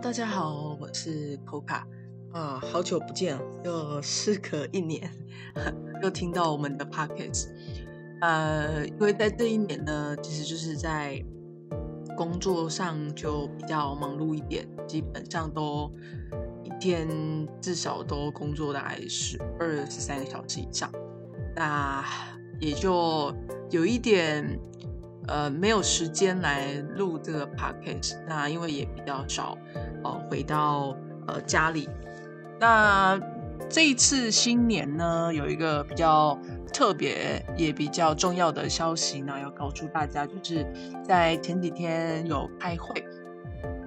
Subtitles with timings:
[0.00, 1.82] 大家好，我是 Coca
[2.30, 5.10] 啊，好久不见，又时隔一年，
[6.00, 7.48] 又听到我们的 Pockets，。
[8.20, 11.20] 呃，因为在这一年呢，其实就是在
[12.16, 15.92] 工作上就比较忙碌一点，基本上都
[16.62, 17.08] 一天
[17.60, 20.88] 至少都工作大概十二十三个小时以上，
[21.56, 22.04] 那
[22.60, 23.34] 也就
[23.70, 24.56] 有一点。
[25.28, 29.56] 呃，没有时间来录这个 podcast，那因为也比较少，
[30.02, 31.88] 呃，回到呃家里。
[32.60, 33.20] 那
[33.68, 36.38] 这一次新年呢，有一个比较
[36.72, 40.66] 特别也比较重要的消息呢，要告诉大家，就是
[41.04, 43.04] 在前几天有开会，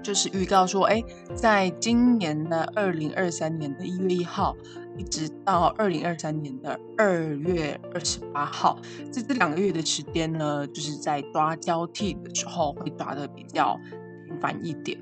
[0.01, 4.55] 就是预告说，哎，在今年的二零二三年的一月一号。
[4.97, 8.79] 一直到二零二三年的二月二十八号，
[9.11, 13.79] 在这两个月的时间呢，就是在抓交替的时候会抓的比较
[14.25, 14.97] 频繁一点。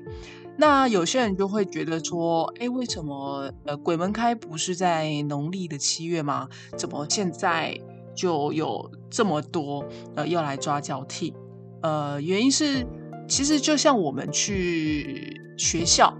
[0.56, 6.48] 那有些人就会觉得说，哎，为什么呃鬼门开不是在农历的七月吗？
[6.76, 7.76] 怎么现在
[8.14, 9.84] 就有这么多
[10.14, 11.34] 呃要来抓交替？
[11.82, 12.86] 呃，原因是
[13.28, 16.16] 其实就像我们去学校，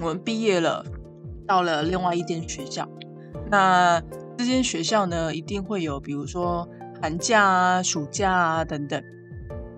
[0.00, 0.84] 我们毕业了。
[1.46, 2.88] 到了另外一间学校，
[3.50, 4.02] 那
[4.36, 6.68] 这间学校呢，一定会有，比如说
[7.00, 9.02] 寒假啊、暑假啊等等。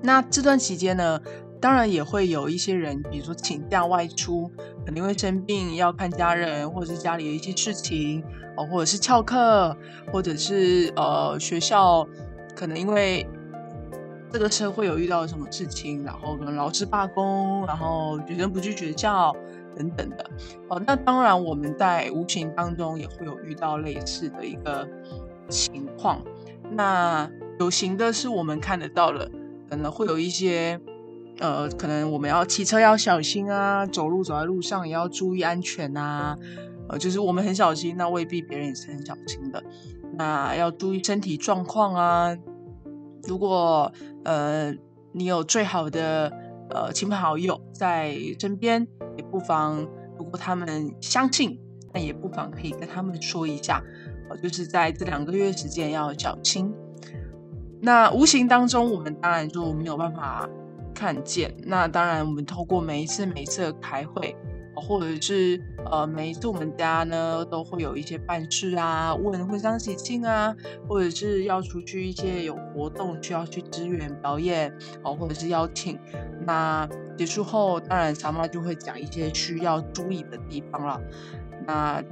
[0.02, 1.20] 那这段期间呢，
[1.60, 4.50] 当然也会有一些人，比如说请假外出，
[4.86, 8.24] 肯定会生病要看家人，或者是家里的一些事情，
[8.56, 9.76] 哦，或者是翘课，
[10.12, 12.06] 或者是呃学校
[12.54, 13.26] 可能因为
[14.32, 19.34] 这个社会有遇到什么事情，然后可能老师罢工，然后学生不去学校。
[19.78, 20.30] 等等的
[20.68, 24.86] 哦，那当然我们在无形当中也会有遇到类似的一个
[25.48, 26.20] 情况。
[26.72, 29.30] 那有形的是我们看得到了，
[29.70, 30.78] 可能会有一些
[31.38, 36.36] 呃，可能我们要骑车要小心啊，走路走在路上也要注意安全啊。
[36.88, 39.62] 呃，就是我们很小心，那未必别人也是很小心的。
[40.14, 42.36] 那要注意身体状况啊。
[43.28, 43.92] 如果
[44.24, 44.74] 呃
[45.12, 46.32] 你有最好的
[46.70, 48.86] 呃亲朋好友在身边。
[49.18, 49.86] 也不妨，
[50.16, 51.60] 如果他们相信，
[51.92, 53.82] 那也不妨可以跟他们说一下，
[54.30, 56.72] 呃，就是在这两个月时间要小心。
[57.82, 60.48] 那无形当中，我们当然就没有办法
[60.94, 61.54] 看见。
[61.64, 64.34] 那当然，我们透过每一次每一次的开会。
[64.80, 70.54] 或者是呃，每一次我们家呢都会有一些办事啊，问婚丧喜庆啊，
[70.88, 74.72] 或者是要出去一些有活动需要去支援表演
[75.02, 75.98] 哦，或者是邀请。
[76.46, 81.00] 那结束后，当然小妈就会讲一些需要注意的地方了。
[81.66, 82.02] 那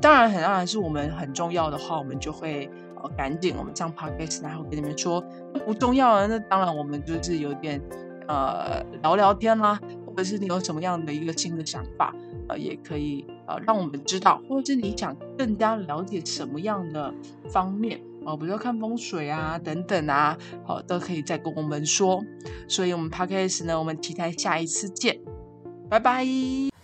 [0.00, 2.70] 当然很当然是我们很重要的话，我们就会
[3.02, 5.22] 呃赶紧我们上 podcast 然后跟你们说
[5.66, 6.26] 不重要啊。
[6.26, 7.80] 那当然我们就是有点
[8.28, 9.78] 呃聊聊天啦。
[10.10, 12.14] 或者是你有什么样的一个新的想法，
[12.48, 17.12] 呃，也可以呃让我们知道，或者是你想更加了解什么样的
[17.48, 22.24] 方面，哦，比如说看风水啊等等啊，好，都可以再跟我们说。
[22.68, 25.18] 所以，我们 podcast 呢，我们期待下一次见，
[25.88, 26.79] 拜拜。